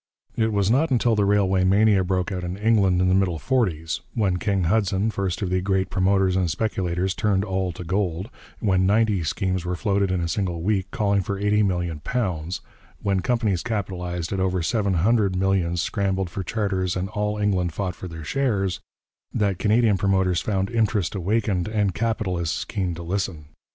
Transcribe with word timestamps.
It 0.35 0.51
was 0.51 0.71
not 0.71 0.89
until 0.89 1.15
the 1.15 1.25
railway 1.25 1.63
mania 1.63 2.03
broke 2.03 2.31
out 2.31 2.43
in 2.43 2.57
England 2.57 3.01
in 3.01 3.07
the 3.07 3.13
middle 3.13 3.37
forties 3.37 4.01
when 4.15 4.37
'King' 4.37 4.63
Hudson, 4.63 5.11
first 5.11 5.43
of 5.43 5.51
the 5.51 5.61
great 5.61 5.91
promoters 5.91 6.35
and 6.35 6.49
speculators, 6.49 7.13
turned 7.13 7.45
all 7.45 7.71
to 7.73 7.83
gold; 7.83 8.31
when 8.59 8.87
ninety 8.87 9.23
schemes 9.23 9.63
were 9.63 9.75
floated 9.75 10.09
in 10.09 10.19
a 10.19 10.27
single 10.27 10.63
week, 10.63 10.89
calling 10.89 11.21
for 11.21 11.37
eighty 11.37 11.61
million 11.61 11.99
pounds; 11.99 12.61
when 13.03 13.19
companies 13.19 13.61
capitalized 13.61 14.33
at 14.33 14.39
over 14.39 14.63
seven 14.63 14.95
hundred 14.95 15.35
millions 15.35 15.83
scrambled 15.83 16.31
for 16.31 16.41
charters 16.41 16.95
and 16.95 17.07
all 17.09 17.37
England 17.37 17.71
fought 17.71 17.93
for 17.93 18.07
their 18.07 18.23
shares 18.23 18.79
that 19.31 19.59
Canadian 19.59 19.99
promoters 19.99 20.41
found 20.41 20.71
interest 20.71 21.13
awakened 21.13 21.67
and 21.67 21.93
capitalists 21.93 22.65
keen 22.65 22.95
to 22.95 23.03
listen. 23.03 23.45